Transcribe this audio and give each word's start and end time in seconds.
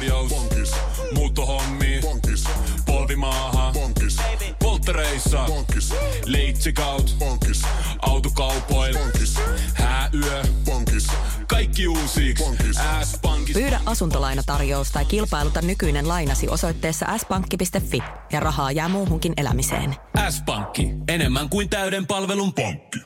tarjous. 0.00 0.30
Bonkis. 0.30 0.72
Muuttohommi. 1.14 2.00
Bonkis. 2.02 2.44
Polvimaaha. 2.86 3.72
Bonkis. 3.72 4.16
Polttereissa. 4.58 5.44
Bonkis. 5.46 5.94
Leitsikaut. 6.26 7.16
Bonkis. 7.18 7.62
Autokaupoil. 8.02 8.98
Bonkis. 8.98 9.34
Hääyö. 9.74 10.42
Bonkis. 10.64 11.06
Kaikki 11.46 11.88
uusi. 11.88 12.34
S-pankki. 13.04 13.52
Pyydä 13.52 13.80
asuntolainatarjous 13.86 14.90
tai 14.90 15.04
kilpailuta 15.04 15.62
nykyinen 15.62 16.08
lainasi 16.08 16.48
osoitteessa 16.48 17.06
s-pankki.fi 17.18 18.02
ja 18.32 18.40
rahaa 18.40 18.72
jää 18.72 18.88
muuhunkin 18.88 19.32
elämiseen. 19.36 19.96
S-pankki. 20.30 20.88
Enemmän 21.08 21.48
kuin 21.48 21.68
täyden 21.68 22.06
palvelun 22.06 22.52
pankki. 22.52 22.98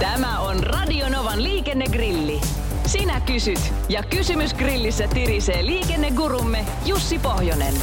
Tämä 0.00 0.40
on 0.40 0.62
Radionovan 0.62 1.42
liikennegrilli. 1.42 2.40
Sinä 2.86 3.20
kysyt 3.20 3.72
ja 3.88 4.02
kysymys 4.02 4.54
grillissä 4.54 5.08
tirisee 5.08 5.66
liikennegurumme 5.66 6.64
Jussi 6.86 7.18
Pohjonen. 7.18 7.74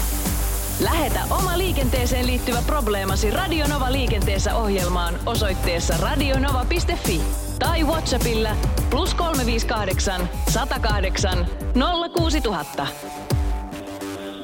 Lähetä 0.80 1.20
oma 1.30 1.58
liikenteeseen 1.58 2.28
liittyvä 2.28 2.62
probleemasi 2.66 3.32
Radionova 3.32 3.92
liikenteessä 3.92 4.56
ohjelmaan 4.56 5.20
osoitteessa 5.26 5.98
radionova.fi 5.98 7.22
tai 7.60 7.84
Whatsappilla 7.84 8.56
plus 8.90 9.14
358 9.14 10.30
108 10.50 11.48
06000. 12.18 12.88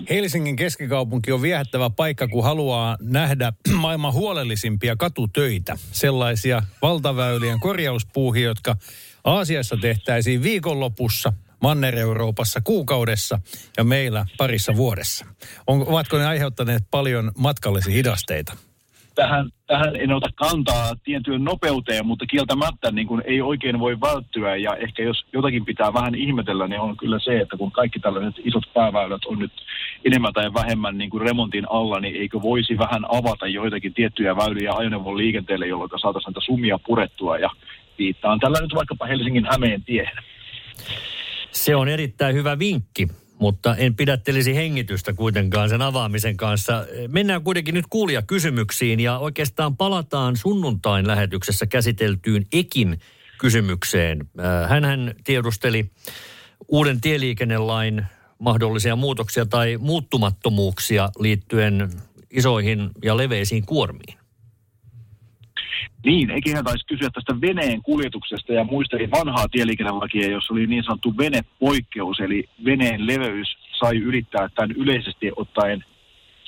Helsingin 0.09 0.55
keskikaupunki 0.55 1.31
on 1.31 1.41
viehättävä 1.41 1.89
paikka, 1.89 2.27
kun 2.27 2.43
haluaa 2.43 2.97
nähdä 3.01 3.53
maailman 3.81 4.13
huolellisimpia 4.13 4.95
katutöitä. 4.95 5.77
Sellaisia 5.91 6.63
valtaväylien 6.81 7.59
korjauspuuhia, 7.59 8.47
jotka 8.47 8.75
Aasiassa 9.27 9.77
tehtäisiin 9.81 10.43
viikonlopussa, 10.43 11.33
Manner-Euroopassa 11.63 12.61
kuukaudessa 12.63 13.39
ja 13.77 13.83
meillä 13.83 14.25
parissa 14.37 14.75
vuodessa. 14.75 15.25
On, 15.67 15.81
ovatko 15.87 16.17
ne 16.17 16.25
aiheuttaneet 16.25 16.83
paljon 16.91 17.31
matkallisia 17.37 17.93
hidasteita? 17.93 18.53
tähän, 19.17 19.49
tähän 19.67 19.95
en 19.95 20.11
ota 20.11 20.29
kantaa 20.35 20.95
tiettyyn 21.03 21.43
nopeuteen, 21.43 22.05
mutta 22.05 22.25
kieltämättä 22.25 22.91
niin 22.91 23.07
kuin 23.07 23.21
ei 23.25 23.41
oikein 23.41 23.79
voi 23.79 24.01
välttyä. 24.01 24.55
Ja 24.55 24.75
ehkä 24.75 25.03
jos 25.03 25.25
jotakin 25.33 25.65
pitää 25.65 25.93
vähän 25.93 26.15
ihmetellä, 26.15 26.67
niin 26.67 26.79
on 26.79 26.97
kyllä 26.97 27.19
se, 27.19 27.39
että 27.39 27.57
kun 27.57 27.71
kaikki 27.71 27.99
tällaiset 27.99 28.45
isot 28.45 28.63
pääväylät 28.73 29.25
on 29.25 29.39
nyt 29.39 29.51
enemmän 30.05 30.33
tai 30.33 30.53
vähemmän 30.53 30.97
niin 30.97 31.09
kuin 31.09 31.21
remontin 31.21 31.71
alla, 31.71 31.99
niin 31.99 32.15
eikö 32.15 32.41
voisi 32.41 32.77
vähän 32.77 33.03
avata 33.09 33.47
joitakin 33.47 33.93
tiettyjä 33.93 34.35
väyliä 34.35 34.73
ajoneuvon 34.73 35.17
liikenteelle, 35.17 35.67
jolloin 35.67 35.89
saataisiin 36.01 36.31
näitä 36.31 36.45
sumia 36.45 36.79
purettua. 36.87 37.37
Ja 37.37 37.49
viittaan 37.97 38.39
tällä 38.39 38.61
nyt 38.61 38.75
vaikkapa 38.75 39.05
Helsingin 39.05 39.45
Hämeen 39.51 39.83
tiehen. 39.83 40.23
Se 41.51 41.75
on 41.75 41.87
erittäin 41.87 42.35
hyvä 42.35 42.59
vinkki 42.59 43.07
mutta 43.39 43.75
en 43.75 43.95
pidättelisi 43.95 44.55
hengitystä 44.55 45.13
kuitenkaan 45.13 45.69
sen 45.69 45.81
avaamisen 45.81 46.37
kanssa. 46.37 46.85
Mennään 47.07 47.43
kuitenkin 47.43 47.73
nyt 47.73 47.85
kuulia 47.89 48.21
kysymyksiin 48.21 48.99
ja 48.99 49.17
oikeastaan 49.17 49.77
palataan 49.77 50.37
sunnuntain 50.37 51.07
lähetyksessä 51.07 51.65
käsiteltyyn 51.65 52.45
Ekin 52.53 52.99
kysymykseen. 53.37 54.29
Äh, 54.39 54.69
Hänhän 54.69 55.15
tiedusteli 55.23 55.91
uuden 56.67 57.01
tieliikennelain 57.01 58.05
mahdollisia 58.39 58.95
muutoksia 58.95 59.45
tai 59.45 59.77
muuttumattomuuksia 59.77 61.09
liittyen 61.19 61.89
isoihin 62.31 62.89
ja 63.03 63.17
leveisiin 63.17 63.65
kuormiin. 63.65 64.16
Niin, 66.05 66.31
eiköhän 66.31 66.63
taisi 66.63 66.85
kysyä 66.85 67.09
tästä 67.13 67.41
veneen 67.41 67.81
kuljetuksesta 67.81 68.53
ja 68.53 68.63
muistelin 68.63 69.11
vanhaa 69.11 69.47
tieliikennelakia, 69.51 70.31
jossa 70.31 70.53
oli 70.53 70.67
niin 70.67 70.83
sanottu 70.83 71.17
venepoikkeus, 71.17 72.19
eli 72.19 72.49
veneen 72.65 73.07
leveys 73.07 73.57
sai 73.79 73.97
ylittää 73.97 74.49
tämän 74.55 74.71
yleisesti 74.71 75.31
ottaen 75.35 75.83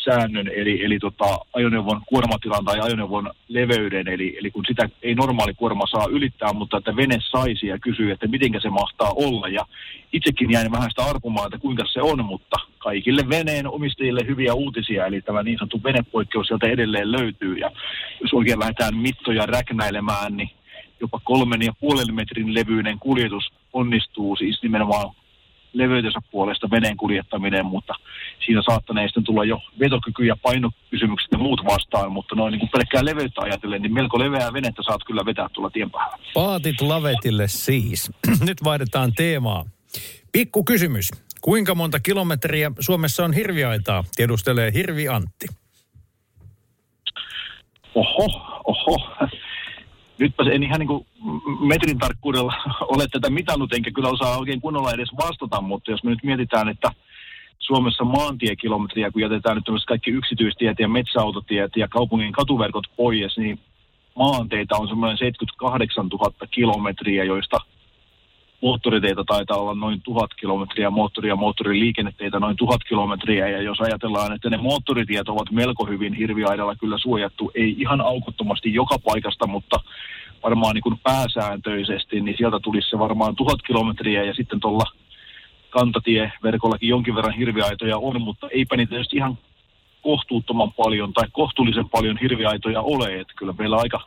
säännön, 0.05 0.47
eli, 0.47 0.86
eli 0.86 0.99
tota, 0.99 1.39
ajoneuvon 1.53 2.02
kuormatilan 2.05 2.65
tai 2.65 2.80
ajoneuvon 2.80 3.31
leveyden, 3.48 4.08
eli, 4.08 4.37
eli 4.39 4.52
kun 4.52 4.65
sitä 4.67 4.89
ei 5.02 5.15
normaali 5.15 5.54
kuorma 5.54 5.86
saa 5.92 6.05
ylittää, 6.11 6.54
mutta 6.54 6.77
että 6.77 6.95
vene 6.95 7.17
saisi 7.31 7.67
ja 7.67 7.80
kysyy, 7.80 8.11
että 8.11 8.27
miten 8.27 8.61
se 8.61 8.70
mahtaa 8.70 9.11
olla. 9.15 9.48
Ja 9.48 9.65
itsekin 10.14 10.52
jäin 10.52 10.71
vähän 10.71 10.89
sitä 10.89 11.09
arpumaan, 11.09 11.45
että 11.48 11.58
kuinka 11.58 11.83
se 11.93 12.02
on, 12.02 12.25
mutta 12.25 12.58
kaikille 12.80 13.30
veneen 13.30 13.67
omistajille 13.67 14.22
hyviä 14.28 14.54
uutisia, 14.54 15.06
eli 15.06 15.22
tämä 15.22 15.44
niin 15.44 15.58
sanottu 15.58 15.84
venepoikkeus 15.84 16.48
sieltä 16.48 16.67
edelleen 16.67 17.12
löytyy. 17.12 17.58
Ja 17.58 17.72
jos 18.22 18.34
oikein 18.34 18.60
lähdetään 18.60 18.95
mittoja 18.95 19.45
räknäilemään, 19.45 20.38
niin 20.38 20.50
jopa 21.02 21.20
kolmen 21.23 21.62
ja 21.62 21.73
puolen 21.80 22.16
metrin 22.16 22.54
levyinen 22.54 23.00
kuljetus 23.00 23.44
onnistuu 23.73 24.36
siis 24.36 24.64
nimenomaan 24.64 25.16
leveytensä 25.73 26.20
puolesta 26.32 26.70
veneen 26.70 26.98
kuljettaminen, 26.98 27.66
mutta 27.66 27.94
siinä 28.45 28.62
saattanee 28.66 29.08
sitten 29.08 29.23
tulla 29.23 29.46
jo 29.46 29.60
vetokyky 29.80 30.26
ja 30.26 30.36
painokysymykset 30.42 31.32
ja 31.32 31.38
muut 31.38 31.61
vastaan, 31.66 32.11
mutta 32.11 32.36
noin 32.36 32.52
niin 32.52 32.60
kuin 32.60 32.70
pelkkää 32.70 33.06
leveyttä 33.06 33.42
ajatellen, 33.42 33.82
niin 33.82 33.94
melko 33.94 34.20
leveää 34.20 34.54
venettä 34.54 34.84
saat 34.84 35.04
kyllä 35.04 35.26
vetää 35.26 35.48
tuolla 35.54 35.70
tien 35.70 35.92
päällä. 35.92 36.17
Paatit 36.34 36.82
lavetille 36.82 37.48
siis. 37.48 38.11
Nyt 38.48 38.64
vaihdetaan 38.64 39.14
teemaa. 39.14 39.66
Pikku 40.32 40.64
kysymys. 40.64 41.10
Kuinka 41.42 41.76
monta 41.76 42.00
kilometriä 42.00 42.72
Suomessa 42.80 43.26
on 43.26 43.33
hirviaitaa? 43.33 44.04
Tiedustelee 44.16 44.73
Hirvi 44.73 45.08
Antti. 45.08 45.48
Oho, 47.95 48.61
oho 48.64 49.16
nytpä 50.20 50.44
en 50.52 50.64
ihan 50.64 50.80
niin 50.80 50.88
kuin 50.88 51.08
metrin 51.60 51.98
tarkkuudella 51.98 52.54
ole 52.95 53.08
tätä 53.11 53.30
mitannut, 53.30 53.73
enkä 53.73 53.92
kyllä 53.92 54.10
osaa 54.10 54.38
oikein 54.38 54.61
kunnolla 54.61 54.94
edes 54.94 55.10
vastata, 55.17 55.61
mutta 55.61 55.92
jos 55.92 56.04
me 56.04 56.10
nyt 56.10 56.23
mietitään, 56.23 56.70
että 56.70 56.92
Suomessa 57.60 58.04
maantiekilometriä, 58.04 59.11
kun 59.11 59.22
jätetään 59.22 59.55
nyt 59.55 59.86
kaikki 59.88 60.11
yksityistiet 60.11 60.80
ja 60.80 60.88
metsäautotiet 60.88 61.72
ja 61.76 61.88
kaupungin 61.88 62.32
katuverkot 62.32 62.88
pois, 62.95 63.38
niin 63.38 63.60
maanteita 64.16 64.78
on 64.78 64.88
semmoinen 64.88 65.17
78 65.17 66.08
000 66.08 66.32
kilometriä, 66.52 67.23
joista 67.23 67.58
moottoriteitä 68.61 69.23
taitaa 69.27 69.58
olla 69.58 69.73
noin 69.73 70.02
tuhat 70.02 70.33
kilometriä, 70.33 70.89
moottori- 70.89 71.27
ja 71.27 71.36
moottoriliikenneteitä 71.36 72.39
noin 72.39 72.55
tuhat 72.55 72.81
kilometriä. 72.89 73.47
Ja 73.47 73.61
jos 73.61 73.81
ajatellaan, 73.81 74.33
että 74.33 74.49
ne 74.49 74.58
moottoritiet 74.58 75.30
ovat 75.30 75.52
melko 75.52 75.86
hyvin 75.86 76.14
hirviaidalla 76.14 76.75
kyllä 76.75 76.98
suojattu, 76.98 77.52
ei 77.55 77.75
ihan 77.80 78.02
aukottomasti 78.02 78.73
joka 78.73 78.99
paikasta, 78.99 79.48
mutta 79.48 79.80
varmaan 80.43 80.73
niin 80.75 80.83
kuin 80.83 80.99
pääsääntöisesti, 81.03 82.21
niin 82.21 82.37
sieltä 82.37 82.59
tulisi 82.59 82.89
se 82.89 82.99
varmaan 82.99 83.36
tuhat 83.36 83.61
kilometriä 83.61 84.23
ja 84.23 84.33
sitten 84.33 84.59
tuolla 84.59 84.86
kantatieverkollakin 85.69 86.89
jonkin 86.89 87.15
verran 87.15 87.33
hirviaitoja 87.33 87.98
on, 87.98 88.21
mutta 88.21 88.48
eipä 88.52 88.77
niitä 88.77 88.89
tietysti 88.89 89.15
ihan 89.15 89.37
kohtuuttoman 90.02 90.71
paljon 90.71 91.14
tai 91.14 91.27
kohtuullisen 91.31 91.89
paljon 91.89 92.17
hirviaitoja 92.17 92.81
ole, 92.81 93.19
että 93.19 93.33
kyllä 93.37 93.53
meillä 93.58 93.77
aika 93.77 94.02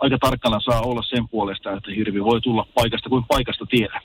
aika 0.00 0.18
tarkkana 0.18 0.60
saa 0.60 0.80
olla 0.80 1.02
sen 1.02 1.28
puolesta, 1.28 1.72
että 1.72 1.90
hirvi 1.90 2.24
voi 2.24 2.40
tulla 2.40 2.66
paikasta 2.74 3.08
kuin 3.08 3.24
paikasta 3.28 3.66
tiedä. 3.66 4.00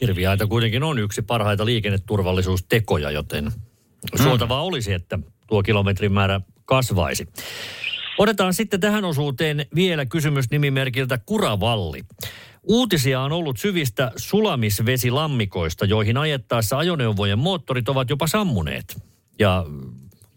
Hirviaita 0.00 0.46
kuitenkin 0.46 0.82
on 0.82 0.98
yksi 0.98 1.22
parhaita 1.22 1.64
liikenneturvallisuustekoja, 1.64 3.10
joten 3.10 3.44
mm. 3.44 4.22
suotavaa 4.22 4.62
olisi, 4.62 4.92
että 4.92 5.18
tuo 5.46 5.62
kilometrin 5.62 6.12
määrä 6.12 6.40
kasvaisi. 6.64 7.28
Otetaan 8.18 8.54
sitten 8.54 8.80
tähän 8.80 9.04
osuuteen 9.04 9.66
vielä 9.74 10.06
kysymys 10.06 10.50
nimimerkiltä 10.50 11.18
Kuravalli. 11.26 12.02
Uutisia 12.62 13.20
on 13.20 13.32
ollut 13.32 13.58
syvistä 13.58 14.12
sulamisvesilammikoista, 14.16 15.84
joihin 15.84 16.16
ajettaessa 16.16 16.78
ajoneuvojen 16.78 17.38
moottorit 17.38 17.88
ovat 17.88 18.10
jopa 18.10 18.26
sammuneet. 18.26 19.02
Ja 19.38 19.64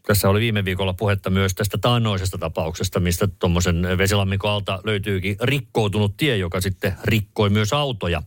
tässä 0.08 0.30
oli 0.30 0.40
viime 0.40 0.66
viikolla 0.66 0.94
puhetta 0.94 1.30
myös 1.30 1.56
tästä 1.56 1.78
taannoisesta 1.78 2.38
tapauksesta, 2.38 3.00
mistä 3.00 3.28
tuommoisen 3.40 3.88
vesilammikon 3.98 4.52
alta 4.52 4.80
löytyykin 4.84 5.36
rikkoutunut 5.42 6.18
tie, 6.18 6.38
joka 6.38 6.62
sitten 6.62 6.94
rikkoi 7.04 7.50
myös 7.50 7.74
autoja, 7.74 8.24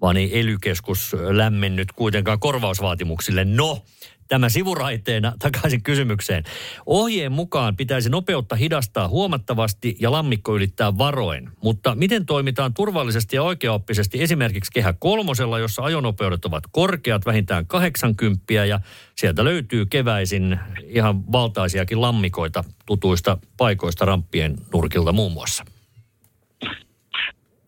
vaan 0.00 0.16
ei 0.16 0.40
elykeskus 0.40 1.16
lämmennyt 1.30 1.92
kuitenkaan 1.92 2.40
korvausvaatimuksille. 2.40 3.44
No, 3.44 3.82
Tämä 4.30 4.48
sivuraiteena 4.48 5.32
takaisin 5.42 5.82
kysymykseen. 5.82 6.44
Ohjeen 6.86 7.32
mukaan 7.32 7.76
pitäisi 7.76 8.10
nopeutta 8.10 8.56
hidastaa 8.56 9.08
huomattavasti 9.08 9.96
ja 10.00 10.10
lammikko 10.10 10.56
ylittää 10.56 10.98
varoen. 10.98 11.50
Mutta 11.62 11.94
miten 11.94 12.26
toimitaan 12.26 12.74
turvallisesti 12.74 13.36
ja 13.36 13.42
oikeaoppisesti 13.42 14.22
esimerkiksi 14.22 14.72
kehä 14.72 14.94
kolmosella, 14.98 15.58
jossa 15.58 15.82
ajonopeudet 15.82 16.44
ovat 16.44 16.64
korkeat, 16.70 17.26
vähintään 17.26 17.66
80 17.66 18.52
ja 18.52 18.80
sieltä 19.16 19.44
löytyy 19.44 19.86
keväisin 19.86 20.58
ihan 20.86 21.32
valtaisiakin 21.32 22.00
lammikoita 22.00 22.64
tutuista 22.86 23.38
paikoista 23.56 24.04
ramppien 24.04 24.56
nurkilta 24.72 25.12
muun 25.12 25.32
muassa? 25.32 25.64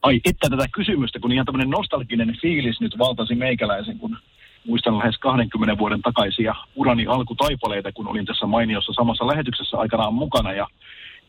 Ai, 0.03 0.21
että 0.25 0.51
tätä 0.51 0.67
kysymystä, 0.73 1.19
kun 1.21 1.33
ihan 1.33 1.47
tämmöinen 1.47 1.71
nostalginen 1.71 2.37
fiilis 2.43 2.81
nyt 2.81 2.99
valtasi 2.99 3.35
meikäläisen, 3.35 3.99
kun 3.99 4.17
muistan 4.67 4.99
lähes 4.99 5.19
20 5.19 5.79
vuoden 5.79 6.03
takaisia 6.03 6.55
urani 6.75 7.07
alkutaipaleita, 7.07 7.93
kun 7.93 8.09
olin 8.09 8.27
tässä 8.27 8.47
mainiossa 8.47 8.93
samassa 8.93 9.27
lähetyksessä 9.27 9.77
aikanaan 9.77 10.15
mukana. 10.15 10.53
Ja 10.53 10.67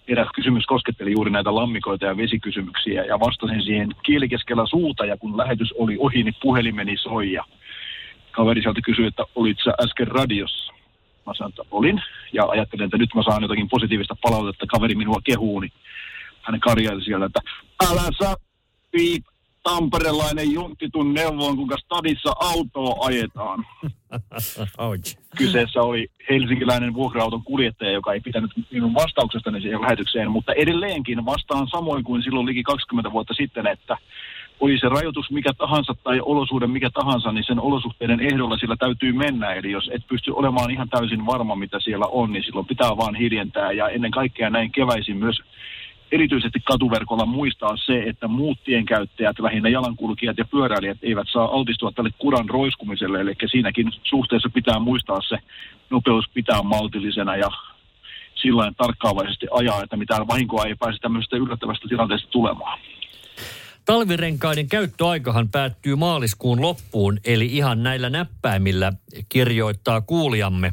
eräs 0.08 0.28
kysymys 0.36 0.66
kosketteli 0.66 1.12
juuri 1.12 1.32
näitä 1.32 1.56
lammikoita 1.56 2.06
ja 2.06 2.18
vesikysymyksiä 2.18 3.04
ja 3.04 3.20
vastasin 3.20 3.64
siihen 3.64 3.90
kielikeskellä 4.04 4.66
suuta 4.70 5.06
ja 5.06 5.18
kun 5.18 5.38
lähetys 5.38 5.72
oli 5.72 5.98
ohi, 6.00 6.24
niin 6.24 6.36
puhelimeni 6.42 6.98
soi 6.98 7.32
ja 7.32 7.44
kaveri 8.32 8.62
sieltä 8.62 8.82
kysyi, 8.82 9.08
että 9.08 9.24
olit 9.36 9.58
sä 9.64 9.74
äsken 9.84 10.08
radiossa? 10.08 10.74
Mä 11.26 11.34
sanoin, 11.34 11.52
että 11.52 11.64
olin 11.72 12.02
ja 12.34 12.46
ajattelin, 12.46 12.86
että 12.86 12.98
nyt 12.98 13.16
mä 13.16 13.24
saan 13.24 13.42
jotakin 13.42 13.70
positiivista 13.70 14.16
palautetta, 14.22 14.66
kaveri 14.68 14.96
minua 14.96 15.20
kehuu, 15.24 15.60
niin 15.60 15.72
hän 16.42 16.60
karjaili 16.60 17.04
siellä, 17.04 17.26
että 17.26 17.40
älä 17.90 18.02
sä 18.22 18.36
piip 18.94 19.26
tamperelainen 19.64 20.52
junttitun 20.52 21.14
neuvoon, 21.14 21.56
kuinka 21.56 21.78
stadissa 21.78 22.34
autoa 22.40 23.06
ajetaan. 23.06 23.66
Ouch. 24.78 25.18
Kyseessä 25.38 25.82
oli 25.82 26.08
helsinkiläinen 26.30 26.94
vuokra-auton 26.94 27.44
kuljettaja, 27.44 27.92
joka 27.92 28.14
ei 28.14 28.20
pitänyt 28.20 28.52
minun 28.72 28.94
vastauksestani 28.94 29.62
siihen 29.62 29.82
lähetykseen, 29.82 30.32
mutta 30.32 30.54
edelleenkin 30.54 31.26
vastaan 31.26 31.68
samoin 31.68 32.04
kuin 32.04 32.24
silloin 32.24 32.46
liki 32.46 32.64
20 32.64 33.12
vuotta 33.12 33.34
sitten, 33.34 33.68
että 33.68 33.98
oli 34.60 34.80
se 34.80 34.90
rajoitus 34.90 35.32
mikä 35.32 35.54
tahansa 35.54 35.94
tai 36.04 36.20
olosuhde 36.22 36.68
mikä 36.68 36.90
tahansa, 36.90 37.32
niin 37.32 37.44
sen 37.48 37.60
olosuhteiden 37.60 38.20
ehdolla 38.20 38.58
sillä 38.58 38.76
täytyy 38.76 39.14
mennä. 39.14 39.54
Eli 39.54 39.72
jos 39.72 39.90
et 39.94 40.08
pysty 40.08 40.32
olemaan 40.32 40.72
ihan 40.72 40.90
täysin 40.90 41.26
varma, 41.26 41.56
mitä 41.56 41.80
siellä 41.80 42.06
on, 42.06 42.32
niin 42.32 42.44
silloin 42.44 42.68
pitää 42.68 42.98
vaan 42.98 43.16
hiljentää. 43.16 43.72
Ja 43.72 43.90
ennen 43.90 44.12
kaikkea 44.12 44.50
näin 44.50 44.72
keväisin 44.72 45.18
myös 45.18 45.40
erityisesti 46.16 46.60
katuverkolla 46.60 47.26
muistaa 47.26 47.78
se, 47.86 48.04
että 48.04 48.28
muut 48.28 48.64
tienkäyttäjät, 48.64 49.40
lähinnä 49.40 49.70
jalankulkijat 49.70 50.38
ja 50.38 50.46
pyöräilijät 50.46 50.98
eivät 51.02 51.28
saa 51.34 51.46
altistua 51.46 51.92
tälle 51.92 52.10
kuran 52.18 52.50
roiskumiselle. 52.50 53.22
Eli 53.22 53.36
siinäkin 53.52 53.92
suhteessa 54.04 54.50
pitää 54.50 54.80
muistaa 54.80 55.22
se 55.22 55.38
nopeus 55.90 56.26
pitää 56.34 56.62
maltillisena 56.64 57.36
ja 57.36 57.50
sillä 58.36 58.72
tarkkaavaisesti 58.78 59.48
ajaa, 59.52 59.84
että 59.84 59.98
mitään 59.98 60.28
vahinkoa 60.28 60.66
ei 60.66 60.76
pääse 60.76 60.98
tämmöisestä 61.00 61.38
yllättävästä 61.38 61.88
tilanteesta 61.88 62.30
tulemaan. 62.30 62.80
Talvirenkaiden 63.86 64.68
käyttöaikahan 64.68 65.50
päättyy 65.50 65.96
maaliskuun 65.96 66.62
loppuun, 66.62 67.20
eli 67.26 67.46
ihan 67.46 67.84
näillä 67.84 68.10
näppäimillä 68.10 68.94
kirjoittaa 69.30 70.02
kuulijamme. 70.02 70.72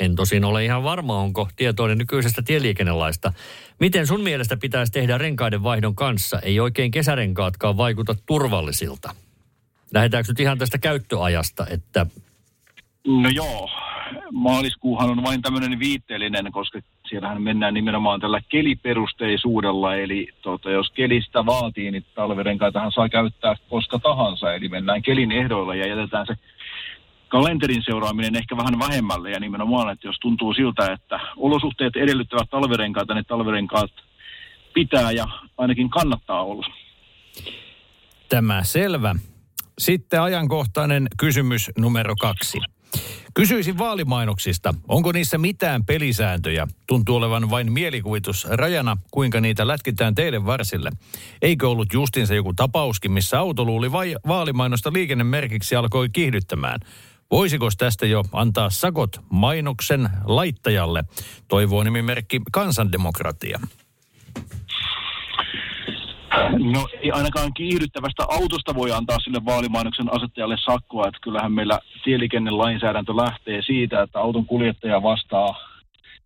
En 0.00 0.16
tosin 0.16 0.44
ole 0.44 0.64
ihan 0.64 0.82
varma, 0.82 1.18
onko 1.18 1.48
tietoinen 1.56 1.98
nykyisestä 1.98 2.42
tieliikennelaista. 2.42 3.32
Miten 3.80 4.06
sun 4.06 4.20
mielestä 4.20 4.56
pitäisi 4.56 4.92
tehdä 4.92 5.18
renkaiden 5.18 5.62
vaihdon 5.62 5.94
kanssa? 5.94 6.38
Ei 6.38 6.60
oikein 6.60 6.90
kesärenkaatkaan 6.90 7.76
vaikuta 7.76 8.14
turvallisilta. 8.26 9.14
Lähdetäänkö 9.94 10.30
nyt 10.32 10.40
ihan 10.40 10.58
tästä 10.58 10.78
käyttöajasta, 10.78 11.66
että 11.70 12.06
No 13.06 13.28
joo, 13.28 13.70
maaliskuuhan 14.32 15.10
on 15.10 15.22
vain 15.22 15.42
tämmöinen 15.42 15.78
viitteellinen, 15.78 16.52
koska 16.52 16.80
siellähän 17.08 17.42
mennään 17.42 17.74
nimenomaan 17.74 18.20
tällä 18.20 18.40
keliperusteisuudella, 18.48 19.96
eli 19.96 20.28
tota, 20.42 20.70
jos 20.70 20.90
kelistä 20.90 21.46
vaatii, 21.46 21.90
niin 21.90 22.04
talvirenkaitahan 22.14 22.92
saa 22.92 23.08
käyttää 23.08 23.54
koska 23.70 23.98
tahansa, 23.98 24.54
eli 24.54 24.68
mennään 24.68 25.02
kelin 25.02 25.32
ehdoilla 25.32 25.74
ja 25.74 25.86
jätetään 25.86 26.26
se 26.26 26.34
kalenterin 27.32 27.82
seuraaminen 27.84 28.36
ehkä 28.36 28.56
vähän 28.56 28.78
vähemmälle 28.78 29.30
ja 29.30 29.40
nimenomaan, 29.40 29.92
että 29.92 30.08
jos 30.08 30.16
tuntuu 30.20 30.54
siltä, 30.54 30.92
että 30.92 31.20
olosuhteet 31.36 31.96
edellyttävät 31.96 32.50
talvirenkaita, 32.50 33.14
niin 33.14 33.24
talvirenkaat 33.24 33.90
pitää 34.74 35.12
ja 35.12 35.26
ainakin 35.58 35.90
kannattaa 35.90 36.42
olla. 36.42 36.66
Tämä 38.28 38.62
selvä. 38.62 39.14
Sitten 39.78 40.22
ajankohtainen 40.22 41.08
kysymys 41.18 41.70
numero 41.78 42.14
kaksi. 42.20 42.58
Kysyisin 43.34 43.78
vaalimainoksista. 43.78 44.74
Onko 44.88 45.12
niissä 45.12 45.38
mitään 45.38 45.84
pelisääntöjä? 45.84 46.66
Tuntuu 46.86 47.16
olevan 47.16 47.50
vain 47.50 47.72
mielikuvitus 47.72 48.46
rajana, 48.50 48.96
kuinka 49.10 49.40
niitä 49.40 49.66
lätkitään 49.66 50.14
teille 50.14 50.46
varsille. 50.46 50.90
Eikö 51.42 51.70
ollut 51.70 51.92
justinsa 51.92 52.34
joku 52.34 52.54
tapauskin, 52.54 53.12
missä 53.12 53.38
auto 53.38 53.64
luuli 53.64 53.92
vai 53.92 54.16
vaalimainosta 54.28 54.92
liikennemerkiksi 54.92 55.76
alkoi 55.76 56.08
kiihdyttämään? 56.08 56.80
Voisiko 57.32 57.68
tästä 57.78 58.06
jo 58.06 58.22
antaa 58.32 58.70
sakot 58.70 59.10
mainoksen 59.30 60.08
laittajalle? 60.24 61.04
Toivoo 61.48 61.82
nimimerkki 61.82 62.40
kansandemokratia. 62.52 63.60
No 66.72 66.88
ei 67.00 67.10
ainakaan 67.10 67.54
kiihdyttävästä 67.54 68.22
autosta 68.28 68.74
voi 68.74 68.92
antaa 68.92 69.18
sille 69.18 69.44
vaalimainoksen 69.44 70.14
asettajalle 70.16 70.56
sakkoa, 70.64 71.08
että 71.08 71.20
kyllähän 71.22 71.52
meillä 71.52 71.78
tieliikennelainsäädäntö 72.04 73.16
lähtee 73.16 73.62
siitä, 73.62 74.02
että 74.02 74.18
auton 74.18 74.46
kuljettaja 74.46 75.02
vastaa 75.02 75.54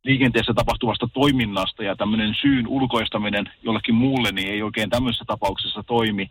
liikenteessä 0.04 0.54
tapahtuvasta 0.54 1.08
toiminnasta 1.14 1.82
ja 1.82 1.96
tämmöinen 1.96 2.34
syyn 2.40 2.68
ulkoistaminen 2.68 3.50
jollekin 3.62 3.94
muulle 3.94 4.32
niin 4.32 4.48
ei 4.48 4.62
oikein 4.62 4.90
tämmöisessä 4.90 5.24
tapauksessa 5.26 5.82
toimi. 5.82 6.30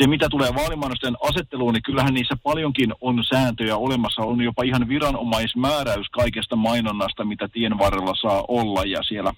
Se, 0.00 0.06
mitä 0.06 0.28
tulee 0.28 0.54
vaalimainosten 0.54 1.16
asetteluun, 1.22 1.74
niin 1.74 1.82
kyllähän 1.82 2.14
niissä 2.14 2.36
paljonkin 2.42 2.94
on 3.00 3.24
sääntöjä 3.24 3.76
olemassa. 3.76 4.22
On 4.22 4.40
jopa 4.40 4.62
ihan 4.62 4.88
viranomaismääräys 4.88 6.08
kaikesta 6.10 6.56
mainonnasta, 6.56 7.24
mitä 7.24 7.48
tien 7.48 7.78
varrella 7.78 8.14
saa 8.20 8.44
olla. 8.48 8.84
Ja 8.84 9.02
siellä 9.02 9.32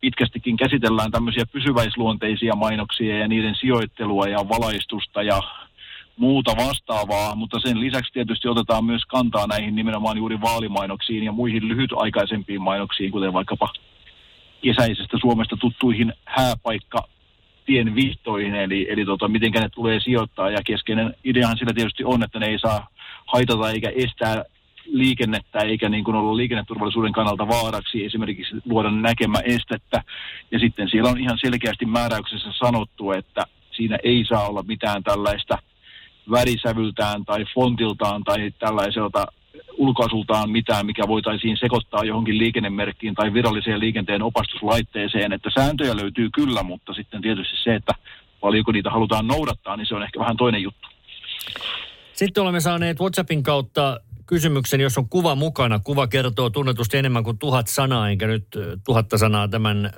pitkästikin 0.00 0.56
käsitellään 0.56 1.10
tämmöisiä 1.10 1.44
pysyväisluonteisia 1.52 2.56
mainoksia 2.56 3.18
ja 3.18 3.28
niiden 3.28 3.54
sijoittelua 3.54 4.26
ja 4.26 4.48
valaistusta 4.48 5.22
ja 5.22 5.40
muuta 6.16 6.56
vastaavaa, 6.56 7.34
mutta 7.34 7.60
sen 7.60 7.80
lisäksi 7.80 8.12
tietysti 8.12 8.48
otetaan 8.48 8.84
myös 8.84 9.02
kantaa 9.04 9.46
näihin 9.46 9.74
nimenomaan 9.74 10.16
juuri 10.16 10.40
vaalimainoksiin 10.40 11.24
ja 11.24 11.32
muihin 11.32 11.68
lyhytaikaisempiin 11.68 12.62
mainoksiin, 12.62 13.12
kuten 13.12 13.32
vaikkapa 13.32 13.72
kesäisestä 14.62 15.18
Suomesta 15.20 15.56
tuttuihin 15.56 16.12
hääpaikka 16.24 17.08
tien 17.66 17.94
vihtoihin, 17.94 18.54
eli, 18.54 18.86
eli 18.90 19.04
tota, 19.04 19.28
miten 19.28 19.52
ne 19.52 19.68
tulee 19.68 20.00
sijoittaa. 20.00 20.50
Ja 20.50 20.58
keskeinen 20.66 21.14
ideahan 21.24 21.58
sillä 21.58 21.72
tietysti 21.72 22.04
on, 22.04 22.22
että 22.22 22.38
ne 22.38 22.46
ei 22.46 22.58
saa 22.58 22.88
haitata 23.26 23.70
eikä 23.70 23.92
estää 23.96 24.44
liikennettä 24.86 25.58
eikä 25.58 25.88
niin 25.88 26.04
kuin 26.04 26.16
olla 26.16 26.36
liikenneturvallisuuden 26.36 27.12
kannalta 27.12 27.48
vaaraksi 27.48 28.04
esimerkiksi 28.04 28.54
luoda 28.64 28.90
näkemä 28.90 29.38
estettä. 29.44 30.02
Ja 30.50 30.58
sitten 30.58 30.88
siellä 30.88 31.10
on 31.10 31.20
ihan 31.20 31.38
selkeästi 31.40 31.86
määräyksessä 31.86 32.48
sanottu, 32.58 33.12
että 33.12 33.44
siinä 33.70 33.98
ei 34.04 34.24
saa 34.28 34.48
olla 34.48 34.62
mitään 34.62 35.02
tällaista 35.02 35.58
värisävyltään 36.30 37.24
tai 37.24 37.44
fontiltaan 37.54 38.24
tai 38.24 38.50
tällaiselta 38.58 39.26
ulkoasultaan 39.76 40.50
mitään, 40.50 40.86
mikä 40.86 41.08
voitaisiin 41.08 41.56
sekoittaa 41.56 42.04
johonkin 42.04 42.38
liikennemerkkiin 42.38 43.14
tai 43.14 43.32
viralliseen 43.32 43.80
liikenteen 43.80 44.22
opastuslaitteeseen. 44.22 45.32
Että 45.32 45.50
sääntöjä 45.54 45.96
löytyy 45.96 46.30
kyllä, 46.30 46.62
mutta 46.62 46.94
sitten 46.94 47.22
tietysti 47.22 47.56
se, 47.64 47.74
että 47.74 47.92
paljonko 48.40 48.72
niitä 48.72 48.90
halutaan 48.90 49.26
noudattaa, 49.26 49.76
niin 49.76 49.86
se 49.86 49.94
on 49.94 50.02
ehkä 50.02 50.20
vähän 50.20 50.36
toinen 50.36 50.62
juttu. 50.62 50.88
Sitten 52.12 52.42
olemme 52.42 52.60
saaneet 52.60 53.00
WhatsAppin 53.00 53.42
kautta 53.42 54.00
kysymyksen, 54.26 54.80
jos 54.80 54.98
on 54.98 55.08
kuva 55.08 55.34
mukana. 55.34 55.78
Kuva 55.78 56.06
kertoo 56.06 56.50
tunnetusti 56.50 56.98
enemmän 56.98 57.24
kuin 57.24 57.38
tuhat 57.38 57.66
sanaa, 57.68 58.10
enkä 58.10 58.26
nyt 58.26 58.46
tuhatta 58.84 59.18
sanaa 59.18 59.48
tämän 59.48 59.90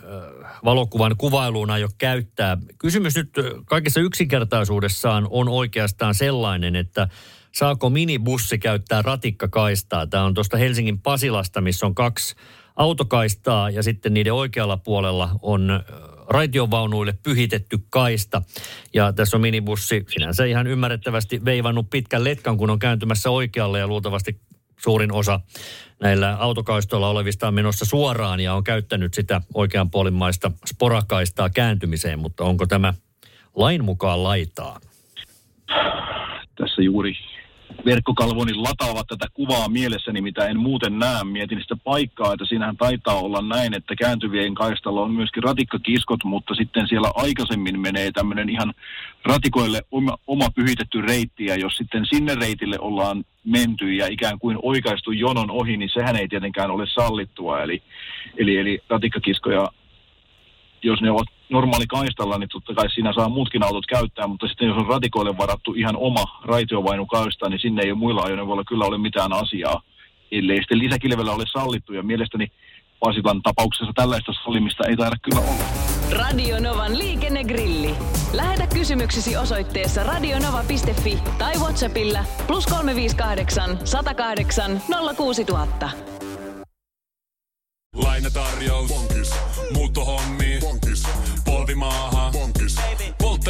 valokuvan 0.64 1.16
kuvailuun 1.18 1.70
aio 1.70 1.88
käyttää. 1.99 2.58
Kysymys 2.78 3.16
nyt 3.16 3.30
kaikessa 3.64 4.00
yksinkertaisuudessaan 4.00 5.26
on 5.30 5.49
oikeastaan 5.49 6.14
sellainen, 6.14 6.76
että 6.76 7.08
saako 7.54 7.90
minibussi 7.90 8.58
käyttää 8.58 9.02
ratikkakaistaa. 9.02 10.06
Tämä 10.06 10.25
on 10.25 10.34
tuosta 10.34 10.56
Helsingin 10.56 11.00
Pasilasta, 11.00 11.61
missä 11.61 11.87
on 11.87 11.94
kaksi 11.94 12.34
autokaistaa 12.76 13.70
ja 13.70 13.82
sitten 13.82 14.14
niiden 14.14 14.32
oikealla 14.32 14.76
puolella 14.76 15.30
on 15.42 15.84
raitiovaunuille 16.28 17.14
pyhitetty 17.23 17.78
kaista. 17.90 18.42
Ja 18.94 19.12
tässä 19.12 19.37
on 19.37 19.40
minibussi 19.40 20.04
sinänsä 20.08 20.44
ihan 20.44 20.66
ymmärrettävästi 20.66 21.44
veivannut 21.44 21.90
pitkän 21.90 22.25
letkan, 22.25 22.56
kun 22.56 22.70
on 22.70 22.78
kääntymässä 22.78 23.30
oikealle 23.30 23.78
ja 23.78 23.87
luultavasti 23.87 24.40
suurin 24.80 25.12
osa 25.12 25.40
näillä 26.00 26.37
autokaistoilla 26.37 27.08
olevista 27.08 27.49
on 27.49 27.54
menossa 27.54 27.84
suoraan 27.84 28.40
ja 28.40 28.54
on 28.54 28.64
käyttänyt 28.64 29.14
sitä 29.14 29.40
oikeanpuolimmaista 29.54 30.50
sporakaistaa 30.66 31.50
kääntymiseen, 31.50 32.18
mutta 32.18 32.44
onko 32.44 32.66
tämä 32.66 32.94
lain 33.54 33.84
mukaan 33.84 34.23
laitaa? 34.23 34.80
Tässä 36.58 36.82
juuri 36.82 37.14
verkkokalvoni 37.85 38.54
lataavat 38.54 39.06
tätä 39.06 39.26
kuvaa 39.35 39.68
mielessäni, 39.68 40.21
mitä 40.21 40.47
en 40.47 40.59
muuten 40.59 40.99
näe. 40.99 41.25
Mietin 41.25 41.61
sitä 41.62 41.76
paikkaa, 41.85 42.33
että 42.33 42.47
siinähän 42.47 42.76
taitaa 42.76 43.21
olla 43.21 43.42
näin, 43.42 43.75
että 43.75 43.94
kääntyvien 43.97 44.54
kaistalla 44.54 45.02
on 45.02 45.11
myöskin 45.11 45.42
ratikkakiskot, 45.42 46.25
mutta 46.25 46.54
sitten 46.54 46.88
siellä 46.88 47.11
aikaisemmin 47.14 47.80
menee 47.80 48.11
tämmöinen 48.12 48.49
ihan 48.49 48.75
ratikoille 49.25 49.83
oma, 49.90 50.16
oma 50.26 50.49
pyhitetty 50.54 51.00
reitti, 51.00 51.44
ja 51.44 51.56
jos 51.56 51.76
sitten 51.76 52.06
sinne 52.06 52.35
reitille 52.35 52.78
ollaan 52.78 53.25
menty 53.44 53.92
ja 53.92 54.06
ikään 54.06 54.38
kuin 54.38 54.59
oikaistu 54.62 55.12
jonon 55.12 55.50
ohi, 55.50 55.76
niin 55.76 55.90
sehän 55.94 56.16
ei 56.16 56.28
tietenkään 56.28 56.71
ole 56.71 56.87
sallittua. 56.87 57.62
Eli, 57.62 57.83
eli, 58.37 58.56
eli 58.56 58.83
ratikkakiskoja 58.88 59.68
jos 60.85 61.00
ne 61.00 61.11
ovat 61.11 61.28
normaali 61.50 61.86
kaistalla, 61.86 62.38
niin 62.38 62.48
totta 62.52 62.74
kai 62.74 62.90
siinä 62.90 63.12
saa 63.12 63.28
muutkin 63.28 63.62
autot 63.62 63.86
käyttää, 63.86 64.26
mutta 64.26 64.48
sitten 64.48 64.68
jos 64.68 64.76
on 64.76 64.86
ratikoille 64.86 65.38
varattu 65.38 65.72
ihan 65.72 65.96
oma 65.96 66.24
raitiovainukaista, 66.44 67.48
niin 67.48 67.60
sinne 67.60 67.82
ei 67.82 67.90
ole 67.90 67.98
muilla 67.98 68.22
ajoneuvoilla 68.22 68.64
kyllä 68.64 68.84
ole 68.84 68.98
mitään 68.98 69.32
asiaa, 69.32 69.82
ellei 70.32 70.56
sitten 70.56 70.78
lisäkilvellä 70.78 71.32
ole 71.32 71.44
sallittu. 71.52 71.92
Ja 71.92 72.02
mielestäni 72.02 72.46
Pasilan 73.00 73.42
tapauksessa 73.42 73.92
tällaista 73.94 74.32
sallimista 74.44 74.84
ei 74.88 74.96
taida 74.96 75.16
kyllä 75.22 75.40
olla. 75.40 75.64
Radio 76.10 76.60
Novan 76.60 76.98
liikennegrilli. 76.98 77.94
Lähetä 78.32 78.66
kysymyksesi 78.66 79.36
osoitteessa 79.36 80.02
radionova.fi 80.02 81.18
tai 81.38 81.54
Whatsappilla 81.56 82.24
plus 82.46 82.66
358 82.66 83.78
108 83.86 84.80
06000. 85.16 85.90
Lainatarjous. 87.96 89.13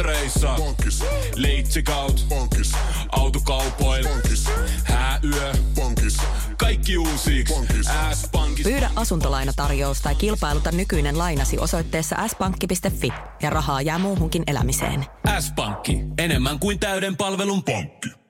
Polttereissa. 0.05 0.55
Bonkis. 0.57 1.03
Leitsikaut. 1.35 2.25
Bonkis. 2.29 2.71
Autokaupoil. 3.11 4.07
Bonkis. 4.07 4.45
Hääyö. 4.83 5.53
Bonkis. 5.75 6.17
Kaikki 6.57 6.97
uusi. 6.97 7.43
S-pankki. 8.13 8.63
Pyydä 8.63 8.91
asuntolainatarjous 8.95 10.01
tai 10.01 10.15
kilpailuta 10.15 10.71
nykyinen 10.71 11.17
lainasi 11.17 11.59
osoitteessa 11.59 12.27
s-pankki.fi 12.27 13.13
ja 13.41 13.49
rahaa 13.49 13.81
jää 13.81 13.99
muuhunkin 13.99 14.43
elämiseen. 14.47 15.05
S-pankki. 15.39 15.99
Enemmän 16.17 16.59
kuin 16.59 16.79
täyden 16.79 17.17
palvelun 17.17 17.63
pankki. 17.63 18.24